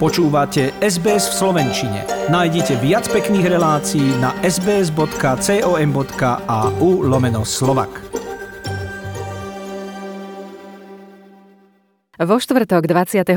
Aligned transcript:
Počúvate 0.00 0.72
SBS 0.80 1.28
v 1.28 1.34
Slovenčine. 1.44 2.08
Nájdite 2.32 2.80
viac 2.80 3.04
pekných 3.12 3.52
relácií 3.52 4.16
na 4.16 4.32
sbs.com.au 4.40 5.04
lomeno 7.04 7.44
slovak. 7.44 8.00
Vo 12.16 12.36
štvrtok 12.40 12.88
22. 12.88 13.28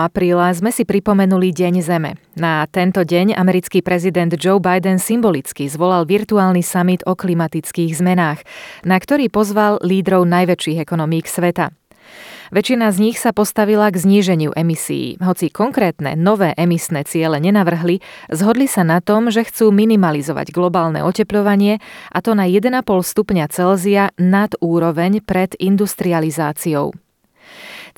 apríla 0.00 0.48
sme 0.56 0.72
si 0.72 0.88
pripomenuli 0.88 1.52
Deň 1.52 1.84
Zeme. 1.84 2.16
Na 2.40 2.64
tento 2.64 3.04
deň 3.04 3.36
americký 3.36 3.84
prezident 3.84 4.32
Joe 4.32 4.64
Biden 4.64 4.96
symbolicky 4.96 5.68
zvolal 5.68 6.08
virtuálny 6.08 6.64
summit 6.64 7.04
o 7.04 7.12
klimatických 7.12 7.92
zmenách, 8.00 8.48
na 8.80 8.96
ktorý 8.96 9.28
pozval 9.28 9.76
lídrov 9.84 10.24
najväčších 10.24 10.80
ekonomík 10.80 11.28
sveta. 11.28 11.76
Väčšina 12.48 12.88
z 12.88 12.98
nich 13.04 13.20
sa 13.20 13.36
postavila 13.36 13.92
k 13.92 14.00
zníženiu 14.00 14.56
emisí. 14.56 15.20
Hoci 15.20 15.52
konkrétne 15.52 16.16
nové 16.16 16.56
emisné 16.56 17.04
ciele 17.04 17.36
nenavrhli, 17.44 18.00
zhodli 18.32 18.64
sa 18.64 18.88
na 18.88 19.04
tom, 19.04 19.28
že 19.28 19.44
chcú 19.44 19.68
minimalizovať 19.68 20.48
globálne 20.56 21.04
oteplovanie 21.04 21.84
a 22.08 22.18
to 22.24 22.32
na 22.32 22.48
1,5 22.48 22.72
stupňa 23.04 23.44
Celzia 23.52 24.10
nad 24.16 24.56
úroveň 24.64 25.20
pred 25.20 25.52
industrializáciou. 25.60 26.96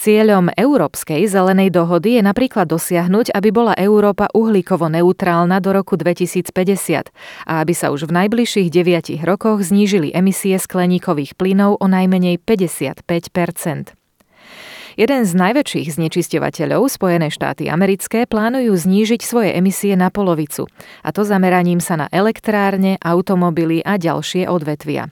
Cieľom 0.00 0.48
Európskej 0.56 1.28
zelenej 1.28 1.76
dohody 1.76 2.16
je 2.16 2.22
napríklad 2.24 2.64
dosiahnuť, 2.64 3.36
aby 3.36 3.52
bola 3.52 3.76
Európa 3.76 4.32
uhlíkovo 4.32 4.88
neutrálna 4.88 5.60
do 5.60 5.76
roku 5.76 6.00
2050 6.00 7.12
a 7.44 7.52
aby 7.60 7.74
sa 7.76 7.92
už 7.92 8.08
v 8.08 8.24
najbližších 8.24 8.72
9 8.72 9.20
rokoch 9.28 9.60
znížili 9.60 10.08
emisie 10.16 10.56
skleníkových 10.56 11.36
plynov 11.36 11.84
o 11.84 11.86
najmenej 11.86 12.40
55 12.40 13.04
Jeden 15.00 15.24
z 15.24 15.32
najväčších 15.32 15.96
znečisťovateľov, 15.96 16.92
Spojené 16.92 17.32
štáty 17.32 17.72
americké, 17.72 18.28
plánujú 18.28 18.76
znížiť 18.76 19.24
svoje 19.24 19.56
emisie 19.56 19.96
na 19.96 20.12
polovicu, 20.12 20.68
a 21.00 21.08
to 21.08 21.24
zameraním 21.24 21.80
sa 21.80 21.96
na 21.96 22.06
elektrárne, 22.12 23.00
automobily 23.00 23.80
a 23.80 23.96
ďalšie 23.96 24.44
odvetvia. 24.44 25.08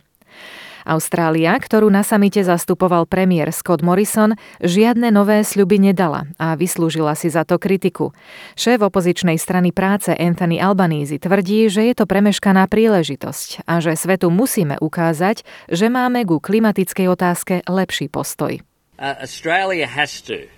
Austrália, 0.85 1.57
ktorú 1.57 1.89
na 1.89 2.05
samite 2.05 2.45
zastupoval 2.45 3.09
premiér 3.09 3.49
Scott 3.49 3.81
Morrison, 3.81 4.37
žiadne 4.61 5.09
nové 5.09 5.41
sľuby 5.41 5.81
nedala 5.81 6.29
a 6.37 6.53
vyslúžila 6.53 7.17
si 7.17 7.33
za 7.33 7.49
to 7.49 7.57
kritiku. 7.57 8.13
Šéf 8.61 8.85
opozičnej 8.85 9.41
strany 9.41 9.73
práce 9.73 10.13
Anthony 10.13 10.61
Albanese 10.61 11.17
tvrdí, 11.17 11.65
že 11.73 11.89
je 11.89 11.95
to 11.97 12.05
premeškaná 12.05 12.69
príležitosť 12.69 13.65
a 13.65 13.81
že 13.81 13.97
svetu 13.97 14.29
musíme 14.29 14.77
ukázať, 14.85 15.49
že 15.73 15.89
máme 15.89 16.29
ku 16.29 16.45
klimatickej 16.45 17.09
otázke 17.09 17.65
lepší 17.65 18.13
postoj. 18.13 18.68
Uh, 18.99 19.15
Australia 19.23 19.87
has 19.87 20.21
to 20.23 20.49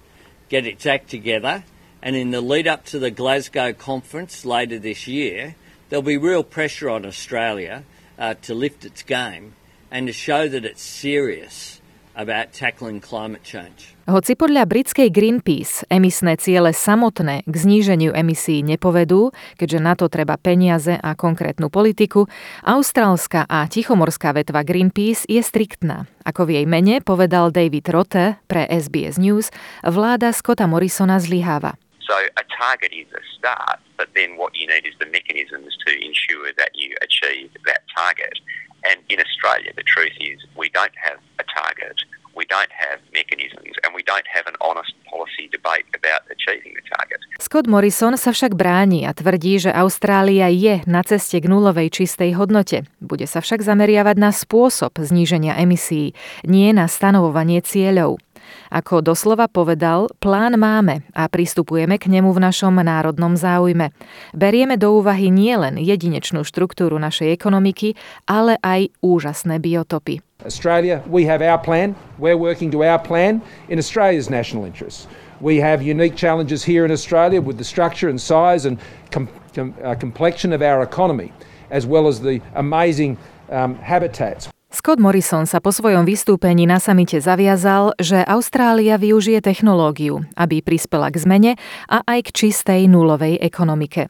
get 0.49 0.67
its 0.67 0.87
act 0.87 1.11
together, 1.11 1.65
and 2.03 2.17
in 2.17 2.31
the 2.31 2.41
lead 2.41 2.67
up 2.67 2.85
to 2.87 2.99
the 2.99 3.11
Glasgow 3.11 3.73
conference 3.73 4.45
later 4.45 4.79
this 4.79 5.07
year, 5.07 5.55
there'll 5.89 6.03
be 6.03 6.17
real 6.17 6.43
pressure 6.43 6.89
on 6.89 7.05
Australia 7.05 7.85
uh, 8.19 8.35
to 8.35 8.55
lift 8.55 8.85
its 8.85 9.03
game 9.03 9.55
and 9.91 10.07
to 10.07 10.13
show 10.13 10.49
that 10.49 10.65
it's 10.65 10.83
serious 10.83 11.80
about 12.17 12.51
tackling 12.51 12.99
climate 12.99 13.43
change. 13.43 13.95
Hoci 14.11 14.35
podľa 14.35 14.67
britskej 14.67 15.15
Greenpeace 15.15 15.87
emisné 15.87 16.35
ciele 16.35 16.75
samotné 16.75 17.47
k 17.47 17.55
zníženiu 17.55 18.11
emisí 18.11 18.59
nepovedú, 18.67 19.31
keďže 19.55 19.79
na 19.79 19.95
to 19.95 20.11
treba 20.11 20.35
peniaze 20.35 20.99
a 20.99 21.15
konkrétnu 21.15 21.71
politiku, 21.71 22.27
austrálska 22.67 23.47
a 23.47 23.71
tichomorská 23.71 24.35
vetva 24.35 24.67
Greenpeace 24.67 25.31
je 25.31 25.39
striktná. 25.39 26.11
Ako 26.27 26.51
v 26.51 26.59
jej 26.59 26.67
mene 26.67 26.99
povedal 26.99 27.55
David 27.55 27.87
Rotte 27.87 28.43
pre 28.51 28.67
SBS 28.67 29.23
News, 29.23 29.55
vláda 29.87 30.35
Scotta 30.35 30.67
Morrisona 30.67 31.23
zlyháva. 31.23 31.79
So 32.03 32.19
a 32.19 32.43
target 32.51 32.91
is 32.91 33.07
a 33.15 33.23
start, 33.39 33.79
but 33.95 34.11
then 34.19 34.35
what 34.35 34.51
you 34.59 34.67
need 34.67 34.83
is 34.83 34.99
the 34.99 35.07
mechanisms 35.07 35.79
to 35.87 35.91
ensure 35.95 36.51
that 36.59 36.75
you 36.75 36.99
achieve 37.07 37.55
that 37.71 37.87
target. 37.95 38.35
And 38.83 38.99
in 39.13 39.21
Australia, 39.21 39.71
the 39.77 39.85
truth 39.85 40.17
is 40.19 40.41
we 40.57 40.73
don't 40.75 40.97
have 40.99 41.21
target, 41.61 41.97
we 42.39 42.45
don't 42.47 42.73
have 42.73 42.99
mechanisms, 43.13 43.75
and 43.83 43.91
we 43.99 44.03
don't 44.11 44.29
have 44.37 44.47
an 44.47 44.57
honest 44.67 44.93
policy 45.13 45.45
debate 45.57 45.87
about 46.01 46.23
achieving 46.35 46.73
the 46.79 46.85
target. 46.95 47.21
Scott 47.43 47.67
Morrison 47.67 48.15
sa 48.15 48.31
však 48.31 48.55
bráni 48.55 49.05
a 49.05 49.13
tvrdí, 49.13 49.59
že 49.59 49.71
Austrália 49.75 50.49
je 50.49 50.81
na 50.87 51.03
ceste 51.03 51.43
k 51.43 51.51
nulovej 51.51 51.91
čistej 51.91 52.39
hodnote. 52.39 52.87
Bude 53.03 53.27
sa 53.27 53.43
však 53.43 53.61
zameriavať 53.65 54.17
na 54.17 54.31
spôsob 54.31 54.97
zníženia 55.01 55.59
emisí, 55.59 56.15
nie 56.47 56.71
na 56.71 56.87
stanovovanie 56.87 57.61
cieľov. 57.61 58.23
Ako 58.71 59.03
doslova 59.03 59.51
povedal, 59.51 60.09
plán 60.23 60.55
máme 60.59 61.03
a 61.15 61.27
pristupujeme 61.27 61.99
k 61.99 62.11
nemu 62.11 62.31
v 62.31 62.43
našom 62.43 62.77
národnom 62.79 63.35
záujme. 63.35 63.91
Berieme 64.37 64.79
do 64.79 64.99
úvahy 64.99 65.29
nielen 65.29 65.81
jedinečnú 65.81 66.47
štruktúru 66.47 66.99
našej 67.01 67.35
ekonomiky, 67.35 67.99
ale 68.27 68.57
aj 68.63 68.95
úžasné 69.03 69.59
biotopy. 69.59 70.23
Australia, 70.45 71.05
we 71.07 71.25
have 71.29 71.43
our 71.43 71.61
plan. 71.61 71.93
We're 72.17 72.41
working 72.41 72.73
to 72.73 72.81
our 72.81 72.99
plan 72.99 73.43
in 73.69 73.77
Australia's 73.79 74.31
national 74.31 74.65
interests. 74.65 75.07
We 75.41 75.57
have 75.61 75.83
unique 75.83 76.17
challenges 76.17 76.65
here 76.65 76.85
in 76.85 76.93
Australia 76.93 77.41
with 77.41 77.57
the 77.57 77.65
structure 77.65 78.09
and 78.09 78.21
size 78.21 78.65
and 78.69 78.79
com- 79.11 79.29
com- 79.55 79.75
uh, 79.85 79.95
complexion 79.97 80.53
of 80.53 80.61
our 80.63 80.83
economy, 80.83 81.33
as 81.71 81.87
well 81.87 82.09
as 82.09 82.21
the 82.21 82.41
amazing 82.55 83.17
um, 83.49 83.77
habitats. 83.77 84.49
Scott 84.81 84.97
Morrison 84.97 85.45
sa 85.45 85.61
po 85.61 85.77
svojom 85.77 86.09
vystúpení 86.09 86.65
na 86.65 86.81
samite 86.81 87.21
zaviazal, 87.21 87.93
že 88.01 88.25
Austrália 88.25 88.97
využije 88.97 89.45
technológiu, 89.45 90.25
aby 90.41 90.65
prispela 90.65 91.13
k 91.13 91.21
zmene 91.21 91.53
a 91.85 92.01
aj 92.01 92.25
k 92.25 92.29
čistej 92.33 92.89
nulovej 92.89 93.37
ekonomike. 93.45 94.09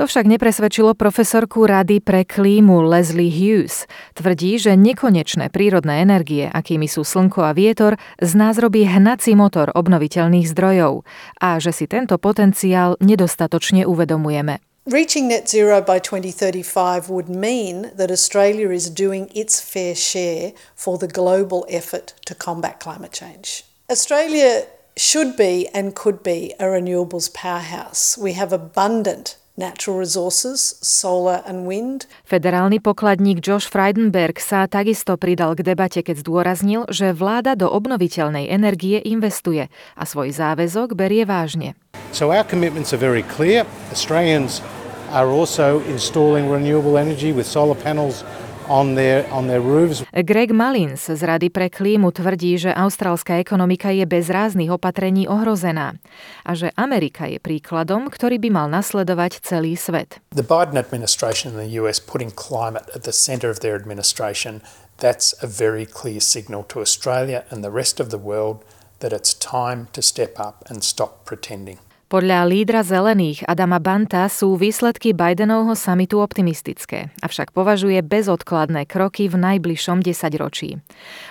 To 0.00 0.08
však 0.08 0.24
nepresvedčilo 0.24 0.96
profesorku 0.96 1.68
Rady 1.68 2.00
pre 2.00 2.24
klímu 2.24 2.80
Leslie 2.80 3.28
Hughes. 3.28 3.84
Tvrdí, 4.16 4.56
že 4.56 4.72
nekonečné 4.72 5.52
prírodné 5.52 6.00
energie, 6.00 6.48
akými 6.48 6.88
sú 6.88 7.04
slnko 7.04 7.44
a 7.44 7.52
vietor, 7.52 8.00
z 8.24 8.32
nás 8.40 8.56
robí 8.56 8.88
hnací 8.88 9.36
motor 9.36 9.68
obnoviteľných 9.76 10.48
zdrojov 10.48 11.04
a 11.44 11.60
že 11.60 11.76
si 11.76 11.84
tento 11.84 12.16
potenciál 12.16 12.96
nedostatočne 13.04 13.84
uvedomujeme. 13.84 14.69
Reaching 14.86 15.28
net 15.28 15.46
zero 15.46 15.82
by 15.82 15.98
2035 15.98 17.10
would 17.10 17.28
mean 17.28 17.90
that 17.96 18.10
Australia 18.10 18.70
is 18.70 18.88
doing 18.88 19.30
its 19.34 19.60
fair 19.60 19.94
share 19.94 20.54
for 20.74 20.96
the 20.96 21.06
global 21.06 21.66
effort 21.68 22.14
to 22.24 22.34
combat 22.34 22.80
climate 22.80 23.12
change. 23.12 23.64
Australia 23.90 24.66
should 24.96 25.36
be 25.36 25.68
and 25.74 25.94
could 25.94 26.22
be 26.22 26.54
a 26.58 26.64
renewables 26.64 27.32
powerhouse. 27.32 28.16
We 28.16 28.32
have 28.32 28.54
abundant 28.54 29.36
natural 29.60 30.00
resources, 30.00 30.80
solar 30.80 31.44
and 31.44 31.68
wind. 31.68 32.08
Federálny 32.24 32.80
pokladník 32.80 33.44
Josh 33.44 33.68
Frydenberg 33.68 34.40
sa 34.40 34.64
takisto 34.64 35.20
pridal 35.20 35.52
k 35.52 35.60
debate, 35.60 36.00
keď 36.00 36.24
zdôraznil, 36.24 36.88
že 36.88 37.12
vláda 37.12 37.52
do 37.52 37.68
obnoviteľnej 37.68 38.48
energie 38.48 38.96
investuje 39.04 39.68
a 40.00 40.02
svoj 40.08 40.32
záväzok 40.32 40.96
berie 40.96 41.28
vážne. 41.28 41.76
So 42.16 42.32
our 42.32 42.48
commitments 42.48 42.96
are 42.96 43.02
very 43.02 43.20
clear. 43.36 43.68
Australians 43.92 44.64
are 45.12 45.28
also 45.28 45.84
installing 45.92 46.48
renewable 46.48 46.96
energy 46.96 47.36
with 47.36 47.44
solar 47.44 47.76
panels 47.76 48.24
on 48.70 48.94
their, 48.94 49.26
on 49.34 49.50
their 49.50 49.58
roofs. 49.58 50.06
Greg 50.14 50.54
Malins 50.54 51.10
z 51.10 51.18
Rady 51.18 51.50
pre 51.50 51.66
klímu 51.66 52.14
tvrdí, 52.14 52.54
že 52.54 52.70
austrálska 52.70 53.42
ekonomika 53.42 53.90
je 53.90 54.06
bez 54.06 54.30
ráznych 54.30 54.70
opatrení 54.70 55.26
ohrozená 55.26 55.98
a 56.46 56.54
že 56.54 56.70
Amerika 56.78 57.26
je 57.26 57.42
príkladom, 57.42 58.06
ktorý 58.06 58.38
by 58.38 58.48
mal 58.54 58.66
nasledovať 58.70 59.42
celý 59.42 59.74
svet. 59.74 60.22
The 60.30 60.46
Biden 60.46 60.78
administration 60.78 61.50
in 61.50 61.58
the 61.58 61.82
US 61.82 61.98
putting 61.98 62.30
climate 62.30 62.86
at 62.94 63.02
the 63.02 63.12
centre 63.12 63.50
of 63.50 63.58
their 63.58 63.74
administration, 63.74 64.62
that's 65.02 65.34
a 65.42 65.50
very 65.50 65.82
clear 65.82 66.22
signal 66.22 66.62
to 66.70 66.78
Australia 66.78 67.42
and 67.50 67.66
the 67.66 67.74
rest 67.74 67.98
of 67.98 68.14
the 68.14 68.22
world 68.22 68.62
that 69.02 69.10
it's 69.10 69.34
time 69.34 69.90
to 69.92 70.00
step 70.00 70.38
up 70.38 70.62
and 70.70 70.86
stop 70.86 71.26
pretending. 71.26 71.82
Podľa 72.10 72.42
lídra 72.42 72.82
zelených 72.82 73.46
Adama 73.46 73.78
Banta 73.78 74.26
sú 74.26 74.58
výsledky 74.58 75.14
Bidenovho 75.14 75.78
samitu 75.78 76.18
optimistické, 76.18 77.14
avšak 77.22 77.54
považuje 77.54 78.02
bezodkladné 78.02 78.82
kroky 78.82 79.30
v 79.30 79.38
najbližšom 79.38 80.02
desaťročí. 80.02 80.82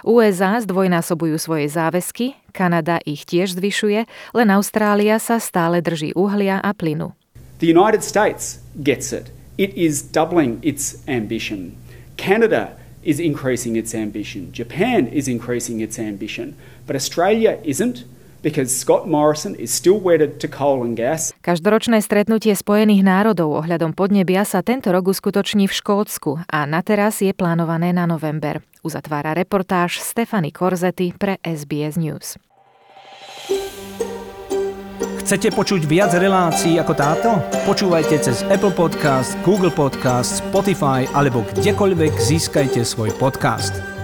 USA 0.07 0.55
zdvojnásobujú 0.63 1.35
svoje 1.35 1.67
záväzky, 1.67 2.39
Kanada 2.55 3.03
ich 3.03 3.27
tiež 3.27 3.59
zvyšuje, 3.59 4.07
len 4.31 4.47
Austrália 4.55 5.19
sa 5.19 5.35
stále 5.43 5.83
drží 5.83 6.15
uhlia 6.15 6.63
a 6.63 6.71
plynu. 6.71 7.11
The 7.59 7.67
United 7.67 7.99
States 7.99 8.63
gets 8.79 9.11
it. 9.11 9.35
It 9.59 9.75
is 9.75 9.99
doubling 9.99 10.63
its 10.63 11.03
ambition. 11.11 11.75
Canada 12.15 12.79
is 13.03 13.19
increasing 13.19 13.75
its 13.75 13.91
ambition. 13.91 14.47
Japan 14.55 15.11
is 15.11 15.27
increasing 15.27 15.83
its 15.83 15.99
ambition. 15.99 16.55
But 16.87 16.95
Australia 16.95 17.59
isn't 17.67 18.07
because 18.41 18.71
Scott 18.71 19.05
Morrison 19.05 19.55
is 19.55 19.71
still 19.71 19.99
wedded 19.99 20.39
to 20.39 20.47
coal 20.47 20.83
and 20.83 20.95
gas. 20.95 21.35
Každoročné 21.43 21.99
stretnutie 22.03 22.55
Spojených 22.55 23.03
národov 23.03 23.63
ohľadom 23.63 23.93
podnebia 23.93 24.47
sa 24.47 24.63
tento 24.63 24.89
rok 24.89 25.11
uskutoční 25.11 25.67
v 25.67 25.73
Škótsku 25.73 26.43
a 26.47 26.59
na 26.63 26.79
teraz 26.79 27.19
je 27.19 27.31
plánované 27.35 27.91
na 27.91 28.07
november. 28.07 28.63
Uzatvára 28.81 29.35
reportáž 29.35 29.99
Stefany 29.99 30.55
Korzety 30.55 31.11
pre 31.11 31.37
SBS 31.43 31.99
News. 31.99 32.39
Chcete 35.29 35.53
počuť 35.53 35.85
viac 35.85 36.09
relácií 36.17 36.81
ako 36.81 36.93
táto? 36.97 37.29
Počúvajte 37.69 38.17
cez 38.17 38.41
Apple 38.49 38.73
Podcast, 38.73 39.37
Google 39.45 39.69
Podcast, 39.69 40.41
Spotify 40.41 41.05
alebo 41.13 41.45
kdekoľvek 41.53 42.17
získajte 42.17 42.81
svoj 42.81 43.13
podcast. 43.21 43.98